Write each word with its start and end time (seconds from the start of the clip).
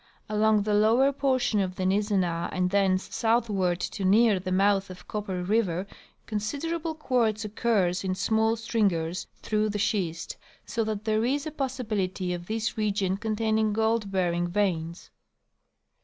Along 0.27 0.63
the 0.63 0.73
lower 0.73 1.11
portion 1.13 1.59
of 1.59 1.75
the 1.75 1.83
Niz 1.83 2.05
zenah 2.09 2.49
and 2.51 2.71
thence 2.71 3.15
southward 3.15 3.79
to 3.81 4.03
near 4.03 4.39
the 4.39 4.51
mouth 4.51 4.89
of 4.89 5.07
Copper 5.07 5.43
river 5.43 5.85
considerable 6.25 6.95
quartz 6.95 7.45
occurs 7.45 8.03
in 8.03 8.15
small 8.15 8.55
stringers 8.55 9.27
through 9.43 9.69
the 9.69 9.77
schist, 9.77 10.37
so 10.65 10.83
that 10.85 11.05
there 11.05 11.23
is 11.23 11.45
a 11.45 11.51
possibility 11.51 12.33
of 12.33 12.47
this 12.47 12.79
region 12.79 13.15
containing 13.15 13.73
gold 13.73 14.09
bearing 14.11 14.47
veins. 14.47 15.11